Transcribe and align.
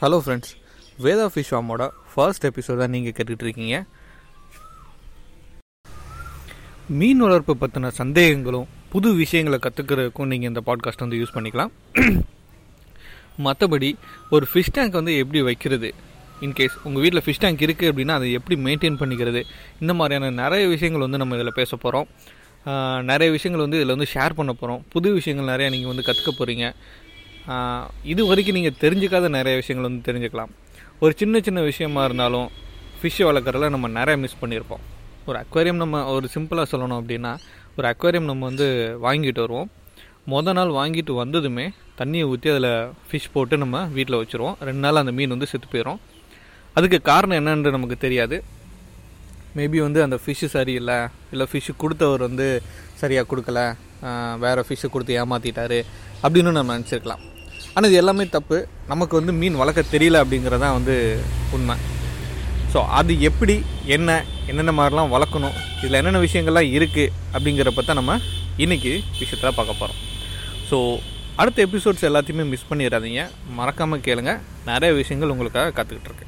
Hello 0.00 0.16
friends 0.22 0.50
Veda 1.04 1.26
fish 1.34 1.50
ஃபார்மோட 1.50 1.82
first 2.12 2.44
episode 2.48 2.80
தான் 2.80 2.92
நீங்கள் 2.94 3.14
கேட்டுட்ருக்கீங்க 3.18 3.76
மீன் 6.98 7.22
வளர்ப்பு 7.24 7.54
பற்றின 7.60 7.90
சந்தேகங்களும் 8.00 8.66
புது 8.92 9.10
விஷயங்களை 9.14 9.58
கற்றுக்கிறதுக்கும் 9.62 10.30
நீங்கள் 10.32 10.50
இந்த 10.52 10.62
பாட்காஸ்ட் 10.66 11.04
வந்து 11.04 11.20
யூஸ் 11.20 11.34
பண்ணிக்கலாம். 11.36 11.72
மற்றபடி 13.46 13.90
ஒரு 14.30 14.46
ஃபிஷ் 14.50 14.72
டேங்க் 14.72 14.98
வந்து 15.00 15.14
எப்படி 15.22 15.42
வைக்கிறது? 15.48 15.90
இன்கேஸ் 16.40 16.76
உங்கள் 16.84 17.02
வீட்டில் 17.04 17.24
ஃபிஷ் 17.26 17.42
டேங்க் 17.44 17.64
இருக்குது 17.66 17.90
அப்படின்னா 17.92 18.16
அதை 18.18 18.28
எப்படி 18.32 18.58
மெயின்டைன் 18.66 19.00
பண்ணிக்கிறது? 19.02 19.42
இந்த 19.80 19.94
மாதிரியான 19.94 20.30
நிறைய 20.42 20.66
விஷயங்கள் 20.74 21.06
வந்து 21.06 21.22
நம்ம 21.22 21.36
இதில் 21.40 21.58
பேச 21.60 21.72
போகிறோம் 21.76 22.08
நிறைய 23.12 23.30
விஷயங்கள் 23.30 23.64
வந்து 23.64 23.80
இதில் 23.80 23.94
வந்து 23.94 24.12
ஷேர் 24.14 24.38
பண்ண 24.40 24.52
போகிறோம் 24.52 24.80
புது 24.94 25.08
விஷயங்கள் 25.12 25.50
நிறையா 25.52 25.70
நீங்கள் 25.74 25.92
வந்து 25.92 26.06
கற்றுக்க 26.08 26.32
போகிறீங்க 26.38 26.66
இது 28.12 28.22
வரைக்கும் 28.28 28.56
நீங்கள் 28.58 28.78
தெரிஞ்சுக்காத 28.84 29.26
நிறைய 29.38 29.54
விஷயங்கள் 29.60 29.88
வந்து 29.88 30.06
தெரிஞ்சுக்கலாம். 30.08 30.52
ஒரு 31.02 31.12
சின்ன 31.20 31.40
சின்ன 31.46 31.60
விஷயமா 31.70 32.02
இருந்தாலும் 32.08 32.48
ஃபிஷ்ஷை 33.00 33.24
வளர்க்குறதுல 33.28 33.68
நம்ம 33.74 33.88
நிறைய 33.98 34.16
மிஸ் 34.22 34.40
பண்ணியிருப்போம் 34.42 34.84
ஒரு 35.28 35.38
அக்வேரியம் 35.42 35.80
நம்ம 35.82 36.02
ஒரு 36.14 36.26
சிம்பிளாக 36.34 36.66
சொல்லணும் 36.72 36.98
அப்படின்னா 37.00 37.32
ஒரு 37.78 37.86
அக்வேரியம் 37.92 38.28
நம்ம 38.30 38.44
வந்து 38.50 38.66
வாங்கிட்டு 39.06 39.42
வருவோம். 39.44 39.70
மொதல் 40.32 40.56
நாள் 40.58 40.72
வாங்கிட்டு 40.78 41.12
வந்ததுமே 41.22 41.66
தண்ணியை 42.00 42.24
ஊற்றி 42.30 42.48
அதில் 42.52 42.70
ஃபிஷ் 43.08 43.32
போட்டு 43.34 43.56
நம்ம 43.62 43.82
வீட்டில் 43.96 44.18
வச்சுருவோம். 44.20 44.56
ரெண்டு 44.68 44.82
நாள் 44.84 45.00
அந்த 45.02 45.12
மீன் 45.18 45.34
வந்து 45.34 45.50
செத்து 45.50 45.68
போயிடும் 45.74 46.00
அதுக்கு 46.78 46.98
காரணம் 47.10 47.38
என்னன்னு 47.40 47.76
நமக்கு 47.76 47.98
தெரியாது. 48.06 48.38
மேபி 49.58 49.78
வந்து 49.86 50.00
அந்த 50.06 50.16
ஃபிஷ்ஷு 50.22 50.48
சரியில்லை 50.56 50.98
இல்லை 51.34 51.46
ஃபிஷ்ஷு 51.52 51.74
கொடுத்தவர் 51.82 52.26
வந்து 52.28 52.48
சரியாக 53.02 53.28
கொடுக்கல 53.30 53.60
வேறு 54.44 54.66
ஃபிஷ்ஷு 54.68 54.88
கொடுத்து 54.94 55.14
ஏமாற்றிட்டாரு 55.22 55.80
அப்படின்னு 56.22 56.58
நம்ம 56.58 56.76
நினச்சிருக்கலாம். 56.76 57.24
ஆனால் 57.76 57.88
இது 57.90 57.98
எல்லாமே 58.00 58.24
தப்பு. 58.36 58.58
நமக்கு 58.90 59.14
வந்து 59.18 59.32
மீன் 59.40 59.58
வளர்க்க 59.60 59.82
தெரியல 59.94 60.20
அப்படிங்கிறதான் 60.22 60.76
வந்து 60.76 60.94
உண்மை. 61.56 61.74
ஸோ 62.72 62.78
அது 62.98 63.12
எப்படி 63.28 63.54
என்ன 63.96 64.16
என்னென்ன 64.50 64.72
மாதிரிலாம் 64.78 65.12
வளர்க்கணும் 65.14 65.56
இதில் 65.80 65.98
என்னென்ன 66.00 66.22
விஷயங்கள்லாம் 66.24 66.70
இருக்குது 66.76 67.12
அப்படிங்கிறப்ப 67.34 67.84
தான் 67.88 68.00
நம்ம 68.00 68.16
இன்றைக்கி 68.64 68.92
விஷயத்தில் 69.20 69.56
பார்க்க 69.58 69.80
போகிறோம் 69.80 70.00
ஸோ 70.70 70.78
அடுத்த 71.42 71.58
எபிசோட்ஸ் 71.66 72.06
எல்லாத்தையுமே 72.10 72.44
மிஸ் 72.52 72.68
பண்ணிடாதீங்க. 72.70 73.22
மறக்காமல் 73.58 74.04
கேளுங்க. 74.06 74.32
நிறைய 74.70 74.92
விஷயங்கள் 75.00 75.34
உங்களுக்காக 75.34 75.74
காத்துக்கிட்டு 75.78 76.10
இருக்கு. 76.10 76.25